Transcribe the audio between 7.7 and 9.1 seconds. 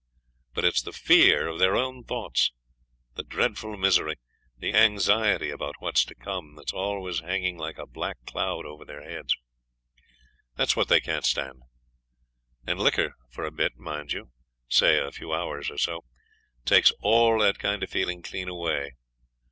a black cloud over their